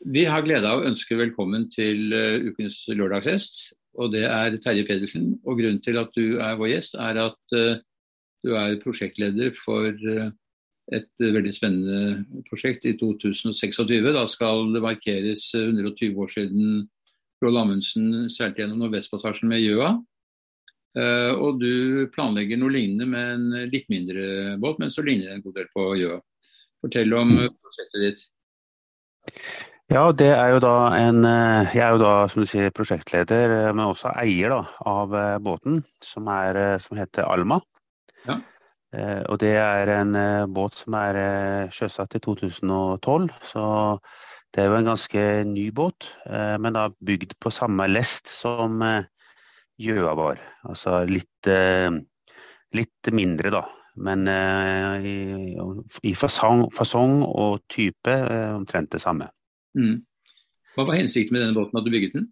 [0.00, 3.62] Vi har glede av å ønske velkommen til uh, ukens lørdagsgjest.
[4.00, 5.34] Og det er Terje Pedersen.
[5.44, 7.82] Og grunnen til at du er vår gjest, er at uh,
[8.42, 10.30] du er prosjektleder for uh,
[10.92, 13.84] et veldig spennende prosjekt i 2026.
[14.16, 16.80] Da skal det markeres 120 år siden
[17.42, 19.92] Roald Amundsen seilte gjennom Nordvestpassasjen med Gjøa.
[21.38, 25.44] Og du planlegger noe lignende med en litt mindre båt, men så ligner det en
[25.46, 26.18] god del på Gjøa.
[26.82, 28.26] Fortell om prosjektet ditt.
[29.92, 33.90] Ja, det er jo da en Jeg er jo da som du sier prosjektleder, men
[33.90, 35.12] også eier da, av
[35.44, 37.58] båten, som, er, som heter Alma.
[38.24, 38.38] Ja.
[39.28, 40.16] Og det er en
[40.54, 41.18] båt som er
[41.76, 43.26] sjøsatt i 2012.
[43.50, 43.66] Så
[44.54, 50.16] det er jo en ganske ny båt, men da bygd på samme lest som Gjøa
[50.16, 50.40] var.
[50.72, 51.52] Altså litt,
[52.80, 53.62] litt mindre, da.
[54.00, 54.24] Men
[55.04, 55.52] i,
[56.08, 58.18] i fasong, fasong og type
[58.56, 59.28] omtrent det samme.
[59.78, 60.02] Mm.
[60.76, 62.28] Hva var hensikten med denne båten, at du bygget den?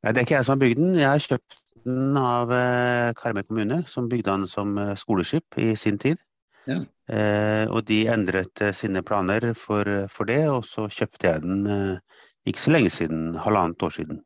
[0.00, 0.94] Nei, det er ikke jeg som har bygd den.
[0.98, 5.74] Jeg har kjøpt den av eh, Karmøy kommune, som bygde den som eh, skoleskip i
[5.78, 6.20] sin tid.
[6.68, 6.80] Ja.
[7.10, 11.64] Eh, og de endret eh, sine planer for, for, det, og så kjøpte jeg den
[11.66, 14.20] eh, ikke så lenge siden, halvannet år siden.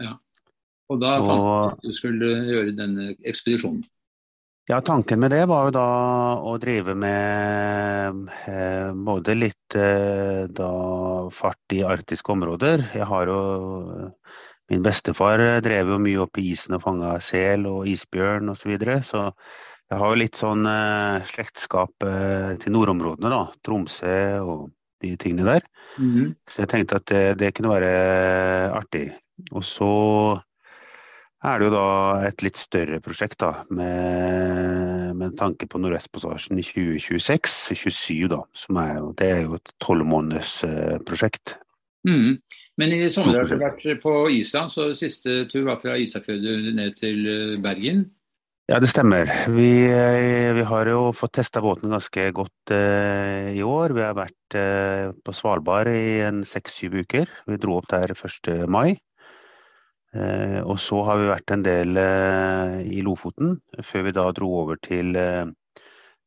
[0.00, 0.16] Ja.
[0.90, 3.84] Og da fant du at du skulle gjøre denne ekspedisjonen?
[4.70, 5.84] Ja, tanken med det var jo da
[6.46, 10.68] å drive med eh, både litt eh, da,
[11.34, 12.84] fart i arktiske områder.
[12.94, 13.40] Jeg har jo
[14.70, 18.60] Min bestefar drev jo mye opp i isen og fanga sel og isbjørn osv.
[18.60, 19.24] Så, videre, så
[19.90, 23.40] jeg har jo litt sånn eh, slektskap eh, til nordområdene, da.
[23.66, 24.68] Tromsø og
[25.02, 25.66] de tingene der.
[25.98, 26.30] Mm -hmm.
[26.46, 29.08] Så jeg tenkte at det, det kunne være artig.
[29.50, 29.90] Og så
[31.40, 31.86] er det jo da
[32.28, 38.28] et litt større prosjekt da, med, med tanke på Nordvestpassasjen i 2026-2027.
[38.32, 40.98] da, som er jo, Det er jo et tolv måneders eh.
[42.08, 42.38] Mm.
[42.80, 46.44] Men i sommer har du vært på Island, så siste tur var fra Isafjord
[46.76, 48.06] ned til eh, Bergen?
[48.70, 49.26] Ja, det stemmer.
[49.50, 53.96] Vi, eh, vi har jo fått testa båten ganske godt eh, i år.
[53.96, 57.26] Vi har vært eh, på Svalbard i en seks-syv uker.
[57.50, 58.52] Vi dro opp der 1.
[58.70, 59.00] mai.
[60.10, 63.54] Eh, og så har vi vært en del eh, i Lofoten,
[63.86, 65.46] før vi da dro over til eh,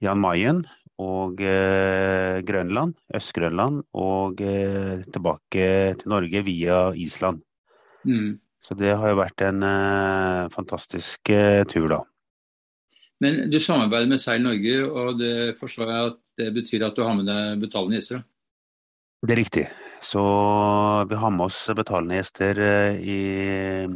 [0.03, 0.63] Jan Mayen
[1.03, 5.65] og Grønland, Øst-Grønland, og tilbake
[5.99, 7.41] til Norge via Island.
[8.05, 8.37] Mm.
[8.63, 9.65] Så det har jo vært en
[10.53, 11.33] fantastisk
[11.73, 11.97] tur, da.
[13.25, 17.03] Men du samarbeider med Seil Norge, og det forstår jeg at det betyr at du
[17.03, 18.21] har med deg betalende gjester?
[19.25, 19.65] Det er riktig.
[20.03, 20.23] Så
[21.09, 23.87] vi har med oss betalende gjester eh, i,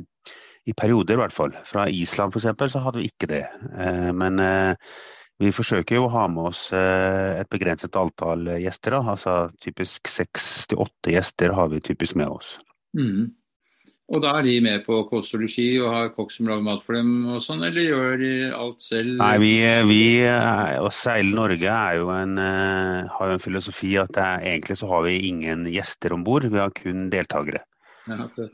[0.65, 1.55] i perioder, i hvert fall.
[1.67, 2.71] Fra Island f.eks.
[2.71, 3.43] så hadde vi ikke det.
[3.75, 4.93] Eh, men eh,
[5.37, 8.95] vi forsøker jo å ha med oss et begrenset antall gjester.
[8.97, 12.55] Altså typisk seks til åtte gjester har vi typisk med oss.
[12.97, 13.35] Mm.
[14.07, 17.25] Og da er de med på kostologi og har kokk som lager mat for dem
[17.27, 19.17] og sånn, eller gjør de alt selv?
[19.19, 19.55] Nei, vi,
[19.89, 20.03] vi
[20.79, 24.87] å seile Norge er jo en, uh, har jo en filosofi at er, egentlig så
[24.93, 27.65] har vi ingen gjester om bord, vi har kun deltakere.
[28.07, 28.47] Ja, okay.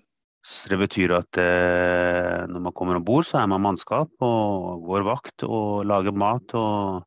[0.44, 4.84] Så Det betyr at eh, når man kommer om bord, så er man mannskap og
[4.84, 7.06] går vakt og lager mat og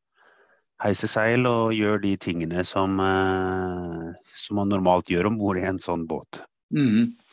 [0.80, 5.66] heiser seil og gjør de tingene som, eh, som man normalt gjør om bord i
[5.68, 6.40] en sånn båt.
[6.72, 7.12] Mm.
[7.12, 7.25] Eh,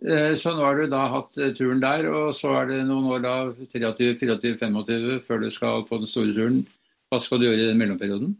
[0.00, 3.24] så nå har du da hatt eh, turen der, og så er det noen år
[3.24, 3.34] da,
[3.68, 6.62] 23, 24, 25 før du skal på den store turen.
[7.10, 8.36] Hva skal du gjøre i den mellomperioden?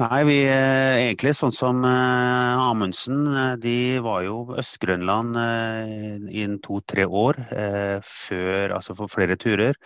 [0.00, 3.24] Nei, vi eh, egentlig sånn som eh, Amundsen.
[3.60, 9.76] De var jo Øst-Grønland eh, i to-tre år eh, før, altså for flere turer.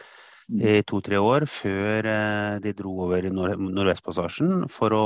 [0.46, 0.60] Mm.
[0.62, 2.06] I to-tre år før
[2.62, 5.04] de dro over i Nord Nordvestpassasjen for å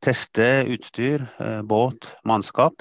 [0.00, 1.26] teste utstyr,
[1.68, 2.80] båt, mannskap.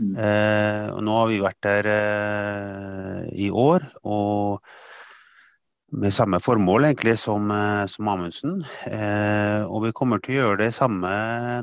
[0.00, 0.14] Mm.
[0.16, 4.64] Eh, og nå har vi vært der eh, i år, og
[5.90, 8.64] med samme formål egentlig som, eh, som Amundsen.
[8.86, 11.10] Eh, og vi kommer til å gjøre det samme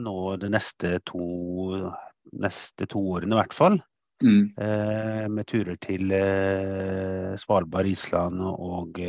[0.03, 1.91] nå de neste to,
[2.35, 3.79] neste to årene i hvert fall.
[4.23, 4.53] Mm.
[4.57, 9.01] Eh, med turer til eh, Svalbard, Island og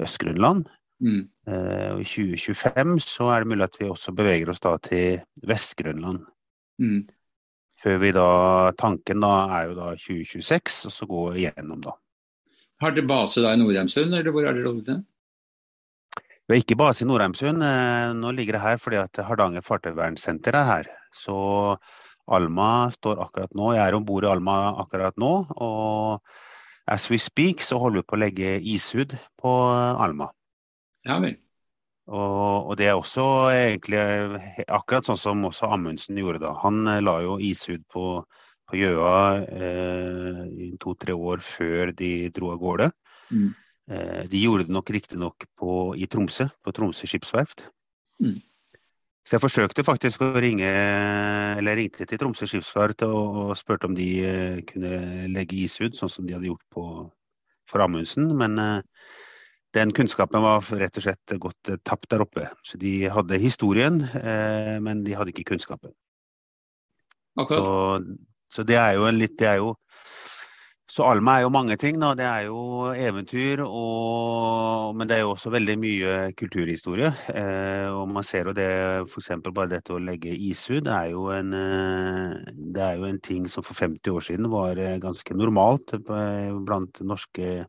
[0.00, 0.68] Øst-Grønland.
[1.00, 1.22] Mm.
[1.48, 6.26] og I 2025 så er det mulig at vi også beveger oss da til Vest-Grønland.
[6.76, 7.06] Mm.
[7.80, 8.28] Før vi da,
[8.76, 11.94] Tanken da er jo da 2026, og så gå igjennom da.
[12.80, 15.00] Har dere base da i Nordheimsund, eller hvor er dere holdt til?
[16.50, 17.62] Vi har ikke base i Nordheimsund.
[17.62, 20.88] Eh, nå ligger det her fordi at Hardanger fartøyvernsenter er her.
[21.14, 21.36] Så
[22.26, 23.68] Alma står akkurat nå.
[23.76, 25.30] Jeg er om bord i Alma akkurat nå.
[25.62, 29.54] Og as we speak så holder vi på å legge ishud på
[30.02, 30.32] Alma.
[31.06, 31.38] Ja vel.
[32.10, 33.24] Og, og, det er også
[33.54, 34.00] egentlig
[34.66, 36.56] akkurat sånn som også Amundsen gjorde da.
[36.64, 38.24] Han la jo ishud på,
[38.66, 39.16] på Gjøa
[39.46, 42.90] eh, i to-tre år før de dro av gårde.
[43.30, 43.50] Mm.
[43.90, 45.46] Eh, de gjorde det nok riktignok
[45.96, 47.68] i Tromsø, på Tromsø skipsverft.
[48.22, 48.40] Mm.
[49.26, 50.68] Så jeg forsøkte faktisk å ringe,
[51.60, 56.10] eller ringte til Tromsø skipsverft og, og spurte om de uh, kunne legge ishud, sånn
[56.10, 56.84] som de hadde gjort på,
[57.70, 58.30] for Amundsen.
[58.40, 58.80] Men uh,
[59.76, 62.48] den kunnskapen var rett og slett gått uh, tapt der oppe.
[62.66, 64.02] Så de hadde historien,
[64.82, 65.94] men de hadde ikke kunnskapen.
[67.48, 67.62] Så,
[68.52, 69.70] så, det er jo en litt Det er jo
[70.90, 72.00] så Alma er jo mange ting.
[72.02, 72.14] Da.
[72.18, 77.12] Det er jo eventyr, og, men det er jo også veldig mye kulturhistorie.
[77.30, 78.70] Eh, og man ser jo det
[79.04, 79.30] f.eks.
[79.46, 80.82] bare dette å legge ishud.
[80.88, 84.50] Det er, jo en, eh, det er jo en ting som for 50 år siden
[84.50, 87.68] var eh, ganske normalt blant norske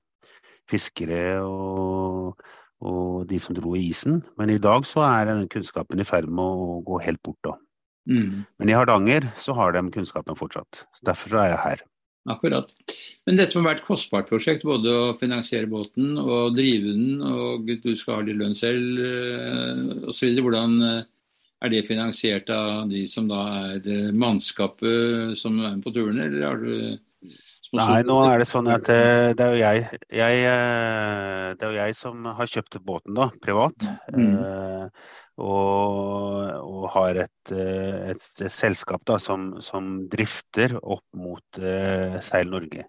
[0.72, 2.42] fiskere og,
[2.82, 4.22] og de som dro i isen.
[4.40, 7.40] Men i dag så er den kunnskapen i ferd med å gå helt bort.
[7.46, 7.58] da.
[8.10, 8.44] Mm.
[8.58, 10.86] Men i Hardanger så har de kunnskapen fortsatt.
[10.98, 11.88] Så derfor så er jeg her.
[12.30, 12.70] Akkurat.
[13.26, 17.72] Men dette må være et kostbart prosjekt, både å finansiere båten og drive den, og
[17.82, 20.36] du skal ha litt lønn selv eh, osv.
[20.38, 21.08] Hvordan eh,
[21.66, 23.42] er det finansiert av de som da
[23.72, 27.00] er eh, mannskapet som er med på turene, eller har du
[27.72, 30.40] Nei, nå er det sånn at det er jo jeg, jeg,
[31.56, 33.88] Det er jo jeg som har kjøpt båten da, privat.
[34.12, 34.92] Mm
[35.42, 42.52] og, og har et, eh, et, selskap da, som, som, drifter opp mot uh, Seil
[42.52, 42.86] Norge.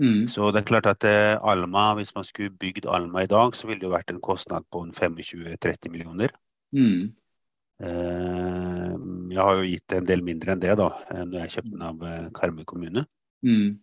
[0.00, 0.28] Mm.
[0.32, 3.82] Så det er klart at Alma, hvis man skulle bygd Alma i dag, så ville
[3.82, 6.32] det jo vært en kostnad på 25-30 millioner.
[6.72, 7.10] Mm.
[7.80, 12.32] Jeg har jo gitt en del mindre enn det da, når jeg kjøpte den av
[12.36, 13.04] Karmøy kommune.
[13.44, 13.80] Mm.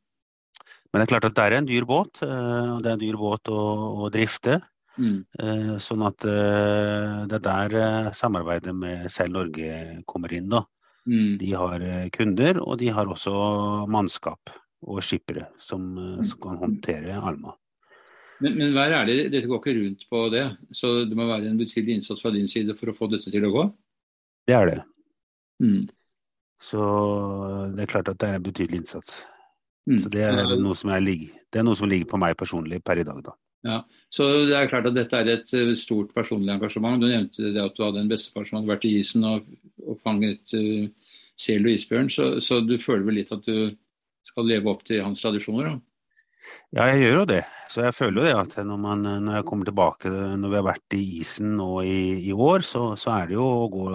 [0.97, 3.17] Men det er klart at det er en dyr båt, og det er en dyr
[3.21, 3.59] båt å,
[4.01, 4.55] å drifte.
[4.97, 5.17] Mm.
[5.37, 10.49] Eh, sånn at eh, det er der eh, samarbeidet med Seil Norge kommer inn.
[10.49, 10.63] da.
[11.05, 11.37] Mm.
[11.37, 11.85] De har
[12.17, 13.35] kunder, og de har også
[13.93, 14.49] mannskap
[14.87, 15.85] og skippere som,
[16.25, 17.53] som kan håndtere Alma.
[18.41, 20.43] Men, men vær ærlig, dette går ikke rundt på det.
[20.73, 23.45] Så det må være en betydelig innsats fra din side for å få dette til
[23.45, 23.69] å gå?
[24.49, 24.81] Det er det.
[25.61, 25.85] Mm.
[26.65, 26.83] Så
[27.77, 29.21] det er klart at det er en betydelig innsats.
[29.87, 29.99] Mm.
[30.03, 32.99] Så det er, noe som er, det er noe som ligger på meg personlig per
[32.99, 33.35] i dag, da.
[33.65, 33.81] Ja,
[34.13, 37.01] så det er klart at Dette er et eh, stort personlig engasjement.
[37.01, 39.47] Du nevnte det at du hadde en bestefar som hadde vært i isen og,
[39.83, 40.85] og fanget uh,
[41.39, 42.11] sel og isbjørn.
[42.13, 43.71] Så, så, du føler vel litt at du
[44.27, 45.71] skal leve opp til hans tradisjoner?
[45.71, 45.79] Da?
[46.77, 47.41] Ja, jeg gjør jo det.
[47.71, 50.67] Så jeg føler jo det at når, man, når jeg kommer tilbake, når vi har
[50.69, 53.87] vært i isen nå i, i år, så, så, er det jo å gå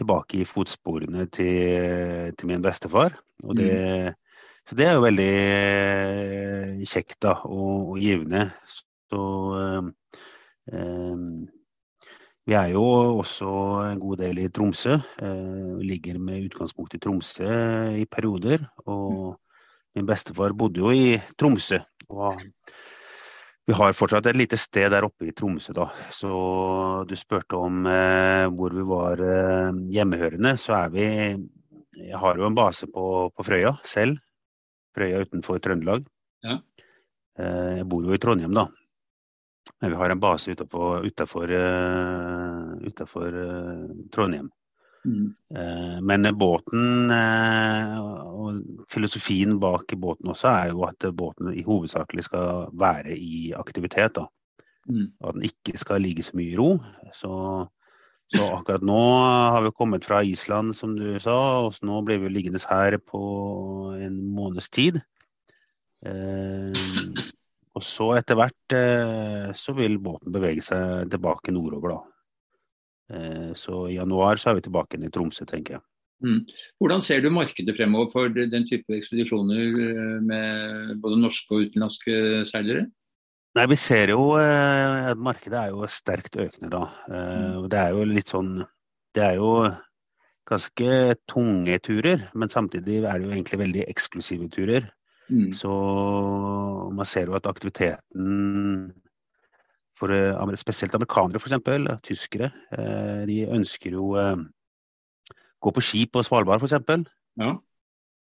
[0.00, 3.16] tilbake i fotsporene til, til min bestefar.
[3.46, 4.18] Og det, mm.
[4.70, 8.44] Så det er jo veldig eh, kjekt da, og, og givende.
[9.10, 9.22] Så
[10.70, 11.16] eh,
[12.46, 12.84] vi er jo
[13.16, 13.48] også
[13.88, 14.94] en god del i Tromsø.
[14.94, 17.50] Eh, ligger med utgangspunkt i Tromsø
[17.98, 18.62] i perioder.
[18.86, 19.34] Og
[19.98, 21.82] min bestefar bodde jo i Tromsø.
[22.06, 22.38] og
[23.66, 25.90] vi har fortsatt et lite sted der oppe i Tromsø, da.
[26.14, 26.30] Så
[27.10, 30.54] du spurte om eh, hvor vi var eh, hjemmehørende.
[30.62, 31.06] Så er vi
[32.06, 34.22] Jeg har jo en base på, på Frøya selv.
[34.96, 36.06] Frøya utenfor Trøndelag.
[36.46, 36.58] Ja.
[37.38, 38.66] Eh, jeg bor jo i Trondheim, da.
[39.80, 41.52] Men vi har en base utenfor, utenfor,
[42.84, 44.50] utenfor uh, Trondheim.
[45.08, 45.30] Mm.
[46.04, 48.58] Men båten og
[48.92, 54.18] filosofien bak båten også er jo at båten i hovedsakelig skal være i aktivitet.
[54.18, 54.26] da.
[54.90, 55.06] Mm.
[55.20, 56.70] Og at den ikke skal ligge så mye i ro.
[57.16, 57.32] Så,
[58.30, 59.00] så, akkurat nå
[59.50, 62.96] har vi kommet fra Island, som du sa, og så nå blir vi liggende her
[63.02, 63.20] på
[63.98, 65.00] en måneds tid.
[66.06, 66.72] Eh,
[67.76, 72.00] og så etter hvert eh, så vil båten bevege seg tilbake nordover, da.
[73.10, 75.86] Eh, så i januar så er vi tilbake i Tromsø, tenker jeg.
[76.20, 76.40] Mm.
[76.78, 82.44] Hvordan ser du markedet fremover for den type ekspedisjoner eh, med både norske og utenlandske
[82.50, 82.86] seilere?
[83.58, 86.84] Nei, Vi ser jo at markedet er jo sterkt økende da.
[87.10, 87.68] Mm.
[87.72, 88.60] Det er jo litt sånn
[89.14, 89.50] Det er jo
[90.50, 94.88] ganske tunge turer, men samtidig er det jo egentlig veldig eksklusive turer.
[95.30, 95.52] Mm.
[95.54, 95.70] Så
[96.94, 98.90] man ser jo at aktiviteten
[100.00, 104.36] for eh, spesielt amerikanere, f.eks., tyskere, eh, de ønsker jo eh,
[105.60, 107.04] gå på ski på Svalbard, f.eks.
[107.40, 107.54] Ja.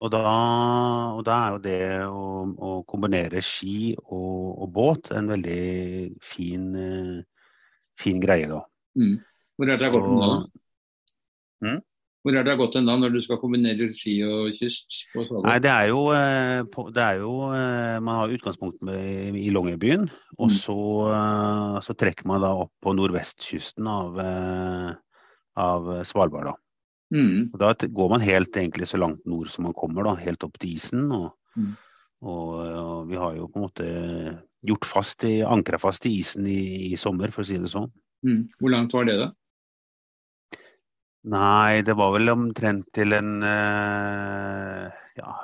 [0.03, 0.21] Og da,
[1.15, 5.63] og da, er jo det å, å kombinere ski og, og, båt en veldig
[6.27, 6.65] fin,
[7.99, 8.59] fin greie, da.
[8.99, 9.15] Mm.
[9.55, 10.33] Hvor er det godt gått da?
[11.63, 11.77] Mm?
[12.23, 14.99] Hvor er det gått hen da når du skal kombinere ski og kyst?
[15.15, 17.33] Nei, det er jo, eh, det er jo
[18.03, 20.09] Man har utgangspunkt i Longyearbyen.
[20.39, 20.55] Og mm.
[20.55, 20.77] så,
[21.83, 24.19] så, trekker man da opp på nordvestkysten av,
[25.59, 26.51] av Svalbard.
[26.51, 26.57] Da.
[27.13, 27.51] Mm.
[27.53, 30.57] Og da går man helt egentlig så langt nord som man kommer, da, helt opp
[30.59, 31.05] til isen.
[31.13, 31.29] Og,
[31.59, 31.69] mm.
[32.25, 33.87] og, og vi har jo på en måte
[34.63, 37.91] gjort fast ankra fast i isen i, i, sommer, for å si det sånn.
[38.25, 38.43] Mm.
[38.59, 39.31] Hvor langt var det, da?
[41.33, 45.35] Nei, det var vel omtrent til en eh, ja,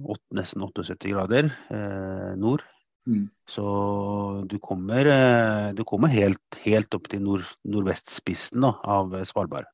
[0.00, 2.64] 8, nesten 78 grader eh, nord.
[3.08, 3.26] Mm.
[3.48, 3.64] Så
[4.48, 9.68] du kommer, eh, du kommer helt, helt, opp til nord, nordvestspissen da, av Svalbard.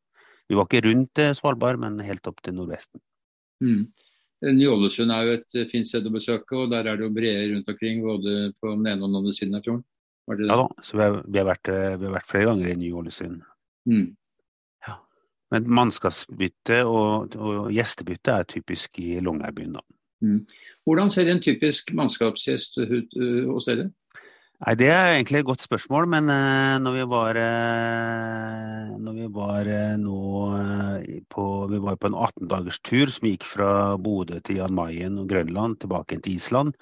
[0.48, 3.00] Vi var ikke rundt eh, Svalbard, men helt opp til nordvesten.
[3.64, 3.86] Mm.
[4.44, 7.48] Ny-Ålesund er jo et eh, fint sted å besøke, og der er det jo breer
[7.52, 9.86] rundt omkring både på den ene og den andre siden av fjorden.
[10.48, 13.42] Ja da, så vi har, vi har, vært, vi har vært, flere ganger i Ny-Ålesund.
[13.90, 14.12] Mm.
[15.52, 19.84] Men mannskapsbytte og, og gjestebytte er typisk i Longyearbyen, da.
[20.24, 20.40] Mm.
[20.86, 23.90] Hvordan ser en typisk mannskapsgjest ut uh, hos dere?
[24.64, 29.28] Nei, Det er egentlig et godt spørsmål, men uh, når vi var, uh, når vi
[29.34, 29.68] var
[30.00, 30.22] nå
[31.34, 35.28] på, vi var på en 18-dagers tur som gikk fra Bodø til Jan Mayen og
[35.28, 36.72] Grønland tilbake til Island,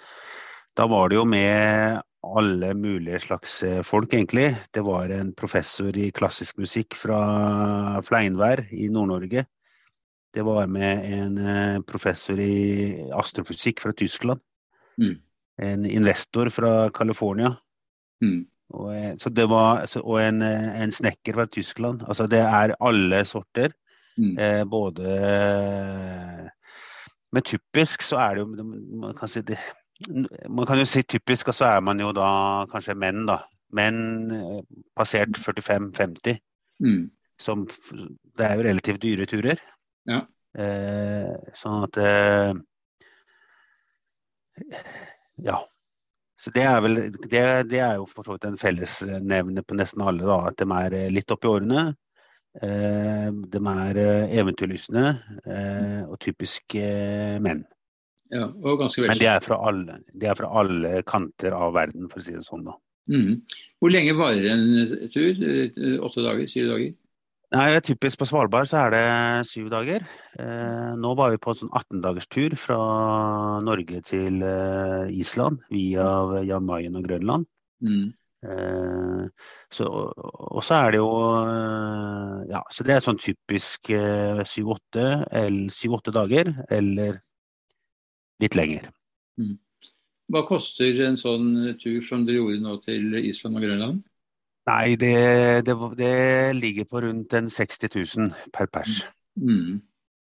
[0.79, 4.57] da var det jo med alle mulige slags eh, folk, egentlig.
[4.71, 9.45] Det var en professor i klassisk musikk fra Fleinvær i Nord-Norge.
[10.33, 14.41] Det var med en eh, professor i astrofysikk fra Tyskland.
[15.03, 15.19] Mm.
[15.63, 17.57] En investor fra California.
[18.23, 18.41] Mm.
[18.73, 22.03] Og, eh, var, og en, en, snekker fra Tyskland.
[22.09, 23.75] Altså det er alle sorter.
[24.17, 24.39] Mm.
[24.39, 25.13] Eh, både
[27.33, 28.65] Men typisk så er det jo
[29.01, 29.57] Man kan si det
[30.49, 33.39] man kan jo si typisk, og så er man jo da kanskje menn, da.
[33.73, 34.63] Menn eh,
[34.97, 36.39] passert 45-50.
[36.83, 37.11] Mm.
[37.41, 37.67] Som
[38.39, 39.63] Det er jo relativt dyre turer.
[40.09, 40.23] Ja.
[40.59, 42.53] Eh, sånn at eh,
[45.43, 45.63] Ja.
[46.43, 50.03] Så det er vel det, det er jo for så vidt en fellesnevner på nesten
[50.03, 50.39] alle, da.
[50.51, 51.93] At de er eh, litt oppi årene.
[52.61, 55.05] Eh, de er eh, eventyrlystne
[55.47, 56.77] eh, og typisk
[57.41, 57.63] menn.
[58.33, 62.09] Ja, og ganske Men de er, fra alle, de er fra alle kanter av verden,
[62.11, 62.65] for å si det sånn.
[62.65, 62.75] da.
[63.13, 63.43] Mm.
[63.79, 65.43] Hvor lenge varer en tur?
[66.09, 66.49] Åtte dager?
[66.49, 66.95] Syv dager?
[67.53, 69.07] Nei, Typisk på Svalbard så er det
[69.51, 70.07] syv dager.
[70.41, 72.79] Eh, nå var vi på en sånn 18-dagers tur fra
[73.65, 76.07] Norge til eh, Island via
[76.49, 77.45] Jan Mayen og Grønland.
[77.85, 78.15] Mm.
[78.43, 79.27] Eh,
[79.71, 81.11] så, og så er det jo
[81.47, 87.21] eh, Ja, så det er sånn typisk eh, syv-åtte dager, eller
[88.43, 88.89] litt lenger.
[89.39, 89.59] Mm.
[90.33, 94.01] Hva koster en sånn tur som dere gjorde nå til Island og Grønland?
[94.71, 95.15] Nei, det,
[95.67, 96.17] det, det
[96.55, 99.03] ligger på rundt en 60 000 per pers.
[99.35, 99.81] Mm.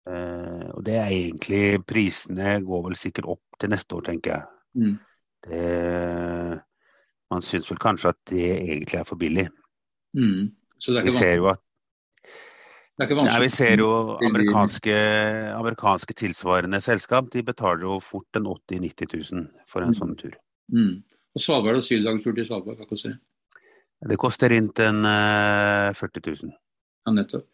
[0.08, 4.46] Uh, og det er egentlig Prisene går vel sikkert opp til neste år, tenker jeg.
[4.80, 4.96] Mm.
[5.42, 6.62] Det,
[7.34, 9.50] man syns vel kanskje at det egentlig er for billig.
[10.18, 10.54] Mm.
[10.82, 11.62] Vi ser jo at
[13.02, 13.92] nei, vi ser jo
[14.26, 14.96] amerikanske,
[15.58, 17.30] amerikanske, tilsvarende selskap.
[17.34, 20.00] De betaler jo fort en 80 000-90 000 for en mm.
[20.00, 20.40] sånn tur.
[20.74, 20.96] Mm.
[21.32, 23.20] Og Svalbard og syvdagerstur til Svalbard, hva koster det?
[24.10, 26.54] Det koster rundt en uh, 40 000.
[27.06, 27.46] Ja, nettopp.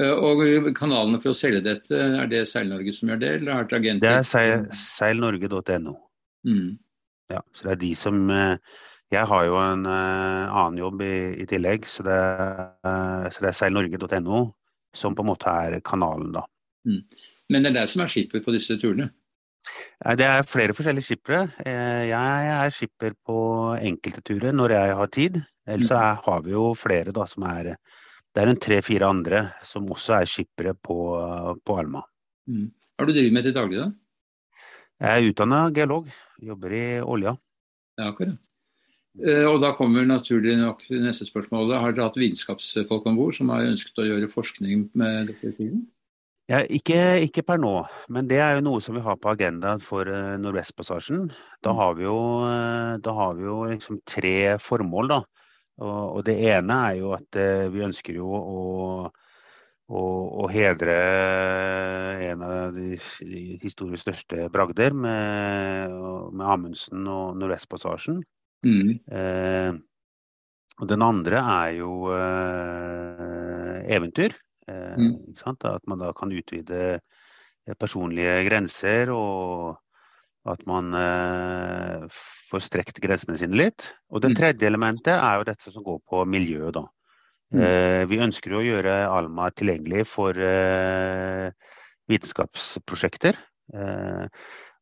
[0.00, 3.68] Uh, og kanalene for å selge dette, er det Seil-Norge som gjør det, eller har
[3.68, 4.06] dere agenter?
[4.06, 5.98] Det er seil, seilnorge.no.
[6.48, 6.72] Mm.
[7.32, 8.56] Ja, så det er de som uh,
[9.12, 12.20] jeg har jo en annen jobb i, i tillegg, så det,
[13.28, 14.38] så det er seilnorge.no
[14.96, 16.46] som på en måte er kanalen, da.
[16.88, 17.02] Mm.
[17.52, 19.10] Men det er deg som er skipper på disse turene?
[20.18, 21.46] Det er flere forskjellige skippere.
[21.64, 23.38] Eh, jeg er skipper på
[23.78, 25.40] enkelte turer når jeg har tid.
[25.66, 27.76] Ellers så har vi jo flere da som er
[28.32, 30.96] Det er en tre-fire andre som også er skippere på,
[31.62, 32.00] på Alma.
[32.48, 32.70] Mm.
[32.72, 33.90] Hva er det du driver med til daglig, da?
[35.02, 36.08] Jeg er utdanna geolog.
[36.42, 37.36] Jobber i olja.
[37.98, 38.38] Ja, akkurat.
[39.20, 41.74] Eh, og da kommer naturlig nok neste spørsmål.
[41.76, 45.84] Har dere hatt vitenskapsfolk om bord som har ønsket å gjøre forskning med dette tiden?
[46.52, 47.72] Ja, ikke, ikke, per nå,
[48.12, 51.30] men det er jo noe som vi har på agendaen for uh, Nordvestpassasjen.
[51.64, 51.78] Da mm.
[51.78, 55.08] har vi jo, uh, har vi jo liksom tre formål.
[55.14, 55.20] da.
[55.80, 58.66] Og, og, det ene er jo at uh, vi ønsker jo å,
[59.88, 60.04] å,
[60.44, 60.98] å hedre
[62.28, 65.96] en av de, de historisk største bragder med,
[66.36, 68.20] med Amundsen og Nordvestpassasjen.
[68.62, 68.90] Mm.
[69.10, 69.74] Eh,
[70.78, 74.34] og den andre er jo eh, eventyr.
[74.72, 75.34] Eh, mm.
[75.44, 79.78] At man da kan utvide eh, personlige grenser, og
[80.52, 82.06] at man eh,
[82.50, 83.86] får strekt grensene sine litt.
[84.10, 84.38] Og det mm.
[84.40, 86.74] tredje elementet er jo dette som går på miljøet.
[86.80, 86.86] da.
[87.52, 88.08] Mm.
[88.08, 90.38] Vi ønsker jo å gjøre Alma tilgjengelig for
[92.08, 93.36] vitenskapsprosjekter.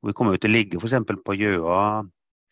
[0.06, 0.94] Vi kommer jo til å ligge f.eks.
[1.26, 1.80] på Gjøa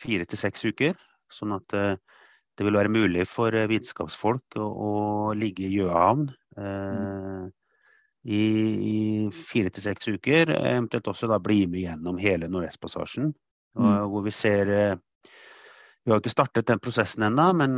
[0.02, 0.99] fire til seks uker.
[1.30, 4.90] Sånn at det vil være mulig for vitenskapsfolk å, å
[5.38, 6.26] ligge i Gjøahavn.
[8.29, 8.45] I,
[8.93, 8.97] i
[9.33, 10.55] fire til seks uker.
[10.59, 13.31] Eventuelt også da bli med gjennom hele Nordvestpassasjen.
[13.79, 13.93] Mm.
[14.11, 14.73] Hvor vi ser
[16.09, 17.75] vi har ikke startet den prosessen ennå, men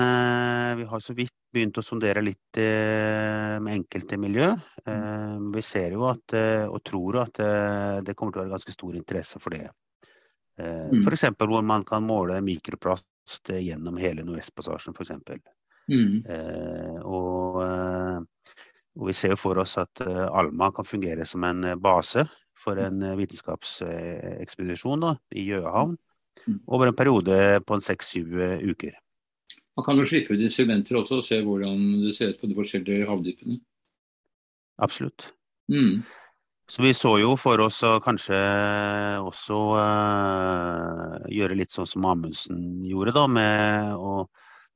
[0.79, 4.53] vi har så vidt begynt å sondere litt med enkelte miljø.
[4.87, 6.37] Uh, vi ser jo at,
[6.71, 7.41] og tror at
[8.07, 9.65] det kommer til å være ganske stor interesse for det.
[10.61, 11.01] Mm.
[11.01, 11.27] F.eks.
[11.41, 15.43] hvor man kan måle mikroplast gjennom hele Nordvestpassasjen, f.eks.
[15.91, 16.23] Mm.
[17.11, 17.59] Og,
[18.99, 22.25] og, vi ser for oss at Alma kan fungere som en base
[22.61, 25.07] for en vitenskapsekspedisjon
[25.39, 25.97] i Gjøahavn.
[26.47, 26.61] Mm.
[26.67, 28.33] over en periode på en seks-syv
[28.65, 28.95] uker.
[29.77, 32.57] Man kan jo slippe ut instrumenter også og se hvordan det ser ut på de
[32.57, 33.61] forskjellige havdypene.
[34.81, 35.31] Absolutt.
[35.69, 36.03] Mm.
[36.71, 38.39] Så vi så jo for oss å kanskje
[39.27, 44.13] også uh, gjøre litt sånn som Amundsen gjorde, da, med å,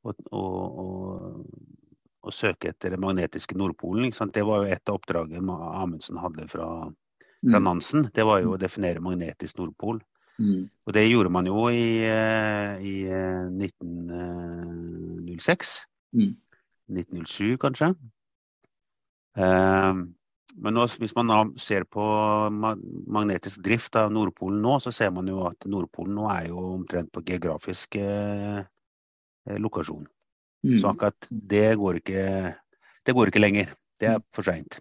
[0.03, 0.43] å, å,
[0.85, 0.89] å
[2.33, 4.13] søke etter den magnetiske Nordpolen.
[4.33, 5.53] Det var jo et av oppdragene
[5.83, 6.69] Amundsen hadde fra,
[7.45, 7.65] fra mm.
[7.67, 8.01] Nansen.
[8.15, 9.99] Det var jo å definere magnetisk Nordpol.
[10.39, 10.71] Mm.
[10.87, 13.07] Og det gjorde man jo i, eh, i
[13.53, 15.87] 1906.
[16.15, 16.37] Eh, mm.
[16.95, 17.95] 1907 kanskje.
[19.35, 19.95] Uh,
[20.55, 22.05] men nå, hvis man ser på
[22.53, 27.11] magnetisk drift av Nordpolen nå, så ser man jo at Nordpolen nå er jo omtrent
[27.15, 28.61] på geografisk eh,
[29.59, 30.07] lokasjon.
[30.65, 30.79] Mm.
[30.81, 32.25] Så akkurat det går ikke,
[33.05, 33.75] det går ikke lenger.
[34.01, 34.81] Det er for seint.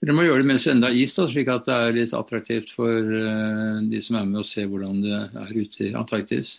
[0.00, 2.16] Dere må gjøre det mens det enda er is, da, slik at det er litt
[2.16, 6.54] attraktivt for uh, de som er med og ser hvordan det er ute i Antarktis?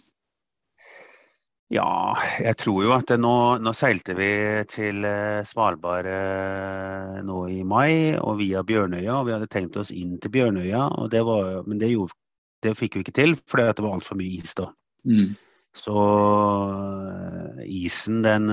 [1.71, 2.13] Ja,
[2.43, 4.29] jeg tror jo at nå, nå seilte vi
[4.69, 9.15] til uh, Svalbard uh, nå i mai, og via Bjørnøya.
[9.17, 12.13] og Vi hadde tenkt oss inn til Bjørnøya, det var, men det, gjorde,
[12.61, 14.69] det, fikk vi ikke til fordi det var altfor mye is da.
[15.09, 15.33] Mm.
[15.77, 15.97] Så
[17.63, 18.49] isen den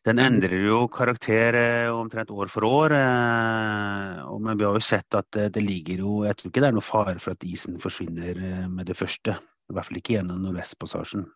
[0.00, 2.94] den endrer jo karakter eh, omtrent år for år.
[2.96, 6.76] Eh, men vi har jo sett at det ligger jo Jeg tror ikke det er
[6.78, 9.36] noe fare for at isen forsvinner eh, med det første.
[9.70, 11.26] I hvert fall ikke gjennom Nordvestpassasjen.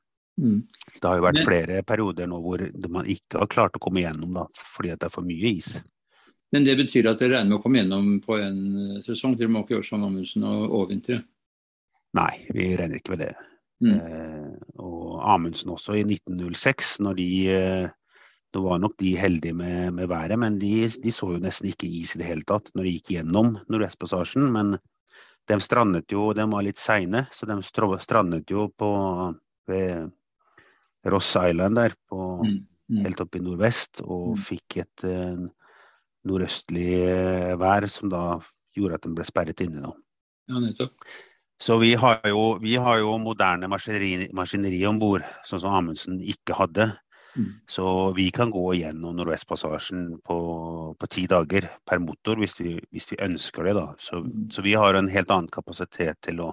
[0.41, 0.63] Mm.
[0.97, 4.33] Det har jo vært flere perioder nå hvor man ikke har klart å komme gjennom
[4.41, 5.77] da, fordi det er for mye is.
[6.51, 8.59] Men det betyr at dere regner med å komme gjennom på en
[9.05, 9.37] sesong?
[9.39, 11.21] Dere må ikke gjøre som Amundsen og overvintre?
[12.17, 13.35] Nei, vi regner ikke med det.
[13.83, 13.95] Mm.
[13.99, 17.93] Eh, og Amundsen også i 1906, når de eh,
[18.55, 21.91] nå var nok de heldige med, med været, men de, de, så jo nesten ikke
[21.91, 24.47] is i det hele tatt når de gikk gjennom Nordvestpassasjen.
[24.55, 24.77] Men
[25.51, 28.91] de strandet jo, de var litt seine, så de strandet jo på
[29.69, 30.13] ved
[31.11, 32.57] Ross Island der, på, mm,
[32.93, 33.03] mm.
[33.05, 34.41] helt oppe i nordvest, og mm.
[34.47, 35.45] fikk et uh,
[36.25, 36.95] nordøstlig
[37.61, 38.25] vær som da
[38.77, 39.83] gjorde at de ble sperret inne.
[39.85, 39.93] Da.
[40.49, 40.95] Ja, nettopp.
[41.65, 46.19] Så vi har jo, vi har jo moderne maskineri, maskineri om bord, sånn som Amundsen
[46.21, 46.91] ikke hadde.
[47.39, 47.47] Mm.
[47.67, 47.87] Så
[48.19, 50.37] vi kan gå gjennom Nordvestpassasjen på,
[51.01, 53.75] på ti dager per motor hvis vi, hvis vi ønsker det.
[53.79, 53.87] da.
[53.97, 54.45] Så, mm.
[54.53, 56.53] så, vi har en helt annen kapasitet til å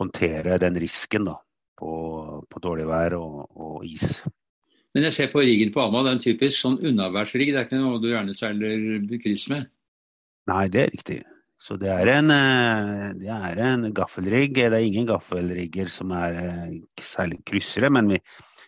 [0.00, 1.36] håndtere den risken da,
[1.76, 1.92] på,
[2.48, 4.22] på dårlig vær og, og, is.
[4.96, 7.52] Men jeg ser på riggen på Alma, det er en typisk sånn unnaværsrigg.
[7.52, 9.68] Det er ikke noe du gjerne seiler kryss med?
[10.48, 11.24] Nei, det er riktig.
[11.56, 14.54] Så det er en, eh, det er en gaffelrigg.
[14.58, 18.18] Det er ingen gaffelrigger som er eh, særlig kryssere, men vi,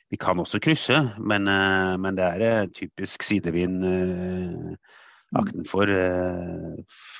[0.08, 4.72] vi kan også krysse, men, eh, men det er typisk sidevind eh,
[5.36, 5.92] akten for,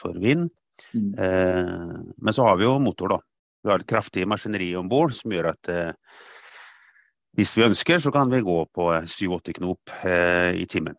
[0.01, 0.49] for vind.
[0.95, 1.11] Mm.
[2.17, 3.19] Men så har vi jo motor, da.
[3.61, 5.69] Vi har et kraftig maskineri om bord som gjør at
[7.37, 9.93] hvis vi ønsker, så kan vi gå på 7-8 knop
[10.57, 10.97] i timen.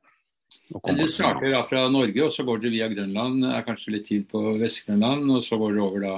[0.69, 3.45] Du starter da fra Norge, og så går dere via Grønland.
[3.45, 6.15] er kanskje litt tid på Vest-Grønland, og så går dere over da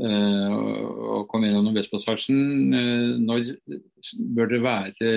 [0.00, 2.38] Eh, og kommer gjennom Nordvestpassasjen.
[2.76, 3.50] Eh, når
[4.36, 5.10] bør dere være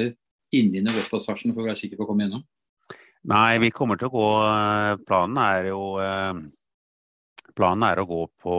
[0.53, 2.43] inne i Nordvestpassasjen for å være sikker på å komme gjennom?
[3.31, 5.83] Nei, vi kommer til å gå eh, Planen er jo
[7.53, 8.53] Planen er å gå på,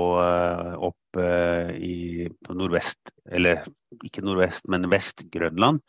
[0.86, 3.64] opp i, på nordvest, eller
[4.06, 5.82] ikke nordvest, men Vest-Grønland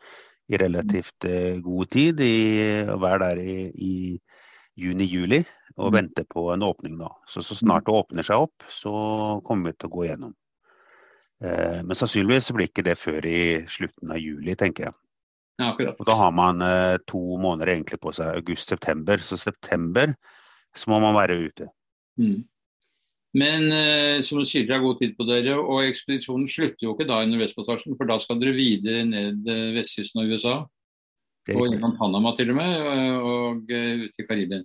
[0.46, 1.26] i relativt
[1.64, 2.20] god tid.
[2.92, 3.94] Å være der i, i
[4.76, 5.40] juni-juli
[5.76, 5.94] og mm.
[5.96, 7.10] vente på en åpning nå.
[7.28, 8.92] Så, så snart det åpner seg opp, så
[9.46, 10.34] kommer vi til å gå gjennom.
[11.44, 14.98] Eh, men sannsynligvis blir ikke det før i slutten av juli, tenker jeg.
[15.60, 19.20] Ja, og da har man eh, to måneder egentlig på seg, august-september.
[19.24, 20.12] Så september
[20.76, 21.70] så må man være ute.
[22.20, 22.44] Mm.
[23.36, 26.94] Men eh, som du sier, dere har god tid på dere, og ekspedisjonen slutter jo
[26.94, 30.56] ikke da i Nordvestpassasjen, for da skal dere videre ned eh, vestkysten av USA?
[31.54, 32.72] Og innom Panama til og med,
[33.22, 34.64] og ut i Karibia.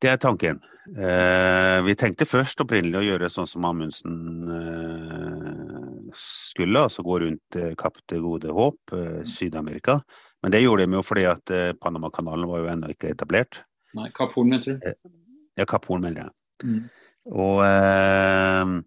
[0.00, 0.60] Det er tanken.
[0.88, 4.14] Eh, vi tenkte først opprinnelig å gjøre sånn som Amundsen
[4.54, 9.98] eh, skulle, altså gå rundt eh, Kapp til Gode Håp, eh, Syd-Amerika.
[10.42, 13.64] Men det gjorde de jo fordi at eh, Panamakanalen var jo ennå ikke etablert.
[13.98, 14.86] Nei, Kapp Horn, mener du?
[14.86, 14.96] Eh,
[15.60, 16.34] ja, Kapp Horn, mener jeg.
[16.64, 16.80] Mm.
[17.26, 18.78] Og eh,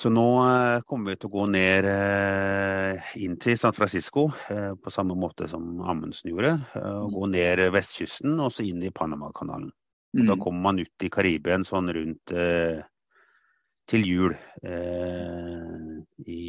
[0.00, 4.70] så nå eh, kommer vi til å gå ned eh, inn til San Francisco eh,
[4.80, 6.54] på samme måte som Amundsen gjorde.
[6.80, 9.68] og Gå ned vestkysten og så inn i Panamakanalen.
[10.16, 10.24] Mm.
[10.30, 12.32] Da kommer man ut i Karibien sånn rundt
[13.90, 14.32] til jul
[16.26, 16.40] i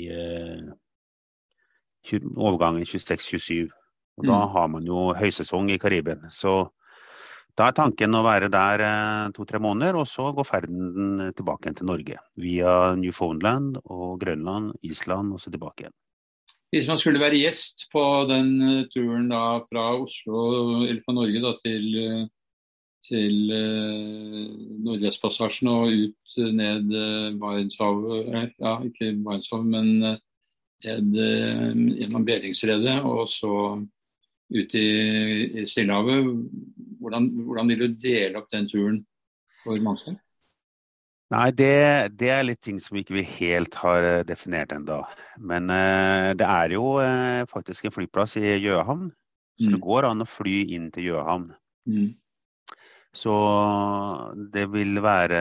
[2.39, 3.67] overgangen 26-27.
[4.22, 4.48] Og Da mm.
[4.56, 6.24] har man jo høysesong i Karibien.
[6.32, 6.72] Så
[7.60, 11.80] da er tanken å være der eh, to-tre måneder, og så går ferden tilbake igjen
[11.82, 12.20] til Norge.
[12.40, 15.98] Via Newfoundland og Grønland, Island og så tilbake igjen.
[16.72, 20.46] Hvis man skulle være gjest på den eh, turen da fra Oslo
[20.86, 22.26] eller fra Norge da, til, eh,
[23.10, 23.40] til
[24.88, 26.94] Nordvestpassasjen og ut ned
[27.42, 30.20] Barentshavet, ja ikke Barentshavet, men
[30.82, 31.18] ned
[32.00, 33.56] gjennom Beringsredet og så
[34.52, 34.90] ut i,
[35.62, 36.28] i Stillehavet.
[37.02, 39.00] Hvordan, hvordan, vil du dele opp den turen
[39.64, 40.20] for mannskap?
[41.32, 41.74] Nei, det,
[42.20, 45.00] det, er litt ting som ikke vi helt har eh, definert ennå.
[45.40, 49.08] Men uh, det er jo uh, faktisk en flyplass i Gjøhavn.
[49.62, 49.76] Så mm.
[49.78, 51.48] det går an å fly inn til Gjøhavn.
[51.88, 52.10] Mm.
[53.16, 53.32] Så
[54.52, 55.40] det vil være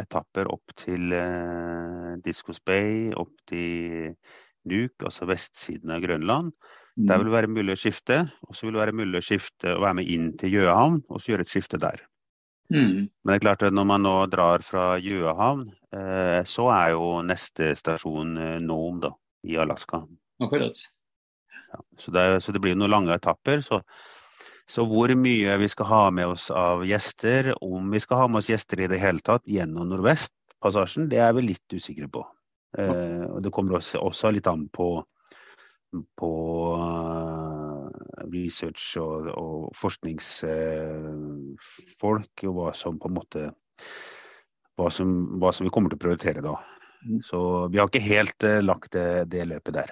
[0.00, 4.12] etapper opp til uh, Discos Bay, opp til
[4.68, 6.52] Nuuk, altså vestsiden av Grønland.
[6.96, 9.74] Der vil det være mulig å skifte, og så vil det være mulig å skifte
[9.76, 12.02] og være med inn til Gjøhavn og så gjøre et skifte der.
[12.70, 13.08] Mm.
[13.10, 15.64] Men det er klart at når man nå drar fra Gjøhavn,
[15.96, 19.12] eh, så er jo neste stasjon eh, Nome da,
[19.46, 20.04] i Alaska.
[20.42, 20.82] Akkurat.
[21.72, 23.62] Ja, så, det, så, det, blir noen lange etapper.
[23.66, 23.80] Så,
[24.70, 28.42] så, hvor mye vi skal ha med oss av gjester, om vi skal ha med
[28.42, 32.26] oss gjester i det hele tatt gjennom Nordvestpassasjen, det er vi litt usikre på.
[32.78, 34.92] Eh, og Det kommer også, også litt an på
[35.90, 36.30] på
[36.78, 37.90] uh,
[38.30, 43.50] research og, og forskningsfolk, og hva som på en måte
[44.80, 45.08] hva som,
[45.40, 46.54] hva som, vi kommer til å prioritere da.
[47.04, 47.20] Mm.
[47.24, 47.38] Så
[47.72, 49.88] vi har ikke helt uh, lagt det, det, løpet der.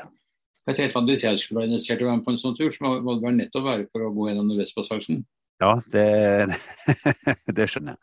[0.69, 2.59] Jeg tenkte at Hvis jeg skulle være interessert i å være med på en sånn
[2.59, 5.19] tur, så må, det være nettopp være for å gå gjennom Nordvestpassasjen?
[5.59, 6.09] Ja, det,
[7.57, 8.01] det, skjønner jeg.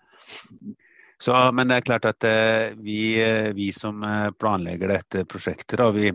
[1.23, 3.01] Så, men det er klart at uh, vi,
[3.55, 3.95] vi, som
[4.41, 6.05] planlegger dette prosjektet, da, vi,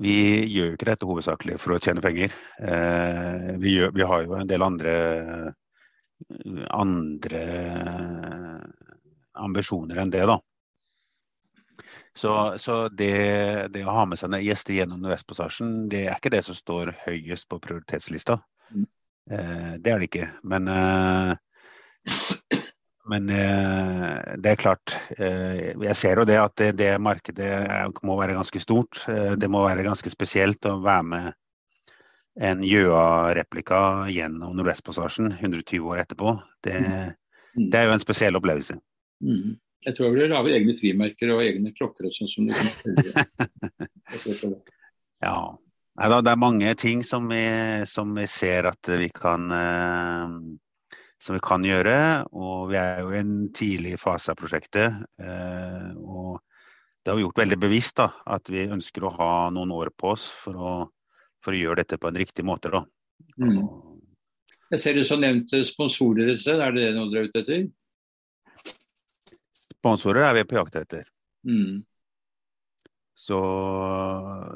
[0.00, 0.14] vi
[0.48, 2.32] gjør jo ikke dette hovedsakelig for å tjene penger.
[2.64, 4.94] Eh, vi, gjør, vi, har jo en del andre,
[6.72, 7.42] andre
[9.42, 10.38] ambisjoner enn det, da.
[12.14, 13.12] Så, så det,
[13.72, 17.48] det, å ha med seg gjester gjennom Nordvestpassasjen, det er ikke det som står høyest
[17.48, 18.38] på prioritetslista.
[18.72, 18.88] Mm.
[19.32, 20.28] Eh, det er det ikke.
[20.48, 21.32] Men eh,
[23.10, 27.50] men eh, det er klart, eh, jeg ser jo det at det, det, markedet
[28.06, 29.02] må være ganske stort.
[29.10, 31.32] Eh, det må være ganske spesielt å være med
[32.42, 36.36] en Gjøa-replika gjennom Nordvestpassasjen 120 år etterpå.
[36.64, 37.66] Det, mm.
[37.66, 38.78] det, er jo en spesiell opplevelse.
[39.24, 39.58] Mm.
[39.82, 42.70] Jeg tror vi lage egne frimerker og egne klokker og sånn som du kan
[45.26, 45.36] ja.
[45.92, 47.42] Nei, da, det er mange ting som vi,
[47.90, 50.36] som vi ser at vi kan eh,
[51.22, 51.96] som vi kan gjøre.
[52.34, 55.04] Og vi er jo i en tidlig fase av prosjektet.
[55.22, 56.40] Eh, og
[57.02, 60.12] det har vi gjort veldig bevisst da, at vi ønsker å ha noen år på
[60.14, 60.74] oss for å,
[61.42, 62.72] for å gjøre dette på en riktig måte.
[62.74, 62.82] Da.
[63.42, 63.62] Mm.
[64.72, 66.62] Jeg ser du så nevnte sponsorer et sted.
[66.62, 67.64] Er det det noe dere er ute etter?
[69.82, 71.08] Sponsorer er vi på jakt etter.
[71.46, 71.82] Mm.
[73.22, 73.38] Så,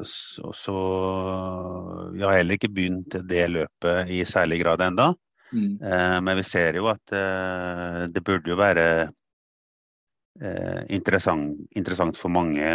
[0.06, 0.76] så, så,
[2.14, 5.12] vi har heller ikke begynt det løpet i særlig grad enda.
[5.52, 5.78] Mm.
[5.82, 8.86] Eh, men vi ser jo at eh, det burde jo være
[10.40, 12.66] eh, interessant, interessant, for mange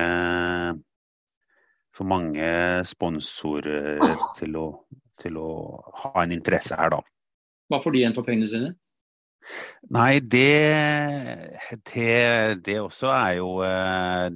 [1.91, 2.45] for mange
[2.87, 3.99] sponsorer
[4.37, 4.67] til å,
[5.19, 5.49] til å
[6.05, 7.01] ha en interesse her, da.
[7.71, 8.71] Hva får de igjen for pengene sine?
[9.91, 10.47] Nei, det,
[11.89, 12.15] det,
[12.63, 13.55] det, også er jo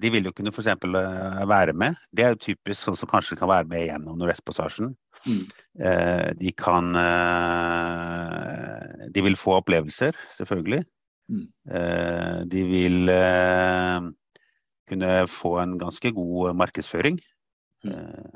[0.01, 0.71] De vil jo kunne f.eks.
[0.81, 1.99] være med.
[2.09, 4.95] Det er jo typisk sånn som kanskje kan være med gjennom Nordvestpassasjen.
[5.25, 5.45] Mm.
[5.79, 10.83] Eh, de kan eh, De vil få opplevelser, selvfølgelig.
[11.29, 11.45] Mm.
[11.71, 13.11] Eh, de vil
[14.85, 17.19] kunne få en ganske god markedsføring.
[17.85, 18.31] Mm.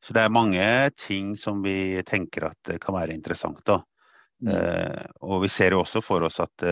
[0.00, 3.60] Så det er mange ting som vi tenker at kan være interessant.
[3.66, 3.82] da.
[4.40, 4.56] Mm.
[5.20, 6.62] og vi ser jo også for oss at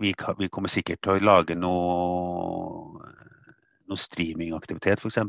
[0.00, 2.91] vi, kan, vi, kommer sikkert til å lage noe
[3.90, 5.18] noe streamingaktivitet f.eks.
[5.18, 5.28] Eh,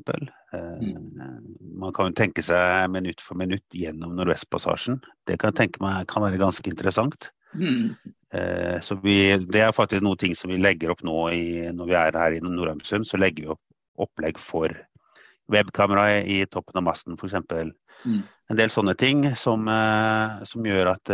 [0.54, 1.42] Mm.
[1.80, 5.00] Man kan jo tenke seg minutt for minutt gjennom Nordvestpassasjen.
[5.28, 7.32] Det kan jeg tenke meg kan være ganske interessant.
[7.56, 7.96] Mm.
[8.34, 11.90] Eh, Så vi, det er faktisk noe ting som vi legger opp nå i, når
[11.90, 13.08] vi er her i Nordheimsund.
[13.08, 13.62] Så legger vi opp
[14.04, 14.74] opplegg for
[15.54, 17.36] webkamera i, toppen av masten f.eks.
[18.06, 18.24] Mm.
[18.50, 21.14] En del sånne ting som, eh, som gjør at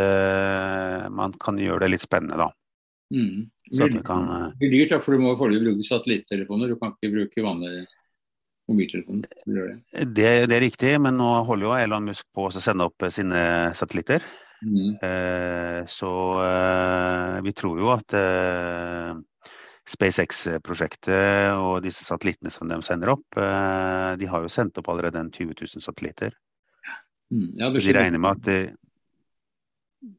[1.11, 2.51] man kan gjøre det litt spennende, da.
[3.09, 3.47] Mm.
[3.73, 6.69] Så at vi kan eh, Det blir dyrt, da, for du må foreløpig bruke satellittelefoner.
[6.69, 7.85] Du kan ikke bruke vanlige
[8.69, 9.39] mobiltelefoner.
[9.45, 10.05] Det.
[10.13, 13.13] det, det er riktig, men nå holder jo Elon Musk på å sende opp eh,
[13.13, 13.41] sine
[13.77, 14.25] satellitter.
[14.59, 14.91] Mm.
[15.07, 16.11] Eh, Så
[16.43, 19.13] eh, vi tror jo at eh,
[19.89, 25.21] SpaceX-prosjektet og disse satellittene som de sender opp, eh, de har jo sendt opp allerede
[25.21, 26.35] en 20 000 satellitter.
[27.33, 27.49] Mm.
[27.57, 28.77] Ja, Så de regner med at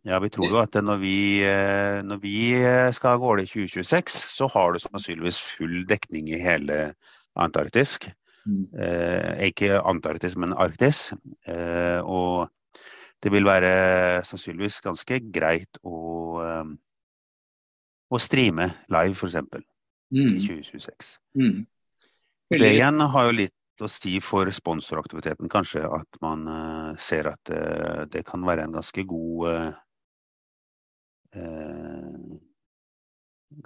[0.05, 3.49] Ja, vi tror jo at når vi, eh, når vi eh, skal av gårde i
[3.49, 6.93] 2026, så har du sannsynligvis full dekning i hele
[7.41, 7.97] Antarktis.
[8.45, 8.67] Mm.
[8.77, 11.13] Eh, ikke Antarktis, men Arktis.
[11.49, 12.51] Eh, og
[13.25, 15.97] det vil være sannsynligvis ganske greit å,
[16.45, 16.71] eh,
[18.11, 19.41] å streame live, f.eks.
[19.41, 19.67] i
[20.11, 20.41] Mm.
[20.43, 21.19] 2026.
[21.39, 21.67] Mm.
[22.51, 23.55] Det igjen har jo litt
[23.87, 25.83] å si for sponsoraktiviteten, kanskje.
[25.87, 29.71] At man uh, ser at uh, det kan være en ganske god eh,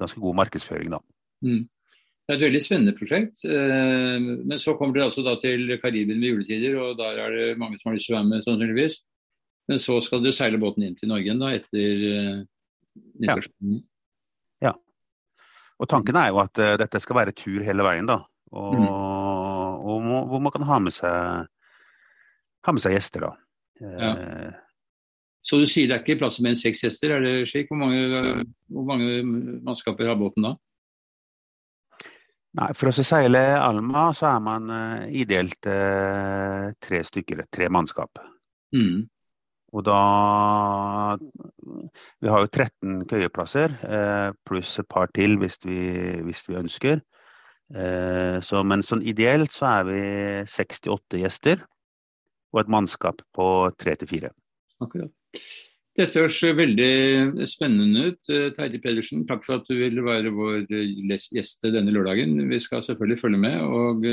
[0.00, 0.98] Ganske god markedsføring, da.
[1.44, 1.64] Mm.
[2.24, 3.42] Det er et veldig spennende prosjekt.
[3.44, 7.77] Men så kommer dere altså da til Karibien ved juletider, og der er det mange
[7.77, 8.96] som har lyst til å være med, sannsynligvis.
[9.68, 12.05] Men så skal dere seile båten inn til Norge igjen da, etter
[12.96, 13.77] nyttårsdagen?
[14.64, 14.72] Ja.
[14.72, 15.44] ja.
[15.85, 18.22] Og tanken er jo at dette skal være tur hele veien, da.
[18.55, 19.33] Og, og
[20.24, 21.48] må, hvor man kan ha med seg,
[22.64, 23.32] ha med seg gjester, da.
[23.84, 24.12] Ja.
[25.44, 27.68] Så du sier det er ikke plass til mer enn seks gjester, er det slik?
[27.68, 29.18] Hvor mange, hvor mange
[29.66, 30.54] mannskaper har båten da?
[32.54, 38.22] Nei, For å seile Alma så er man uh, ideelt uh, tre stykker, tre mannskap.
[38.74, 39.04] Mm.
[39.74, 39.98] Og da
[42.22, 45.80] Vi har jo 13 køyeplasser, uh, pluss et par til hvis vi,
[46.24, 47.02] hvis vi ønsker.
[47.74, 50.00] Eh, så, men sånn ideelt så er vi
[50.50, 51.62] 68 gjester.
[52.54, 53.46] Og et mannskap på
[53.80, 54.30] tre til fire.
[54.84, 55.10] Akkurat.
[55.94, 58.20] Dette høres veldig spennende ut.
[58.30, 60.94] Eh, Terje Pedersen, takk for at du ville være vår eh,
[61.34, 62.37] gjest denne lørdagen.
[62.50, 63.58] Vi skal selvfølgelig følge med.
[63.62, 64.06] og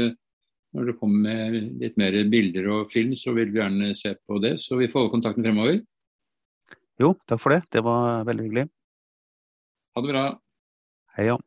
[0.74, 4.42] Når det kommer med litt mer bilder og film, så vil vi gjerne se på
[4.42, 4.56] det.
[4.64, 5.82] Så vi får holde kontakten fremover.
[7.02, 7.64] Jo, takk for det.
[7.74, 8.68] Det var veldig hyggelig.
[9.92, 10.26] Ha det bra.
[11.18, 11.38] Hei, ja.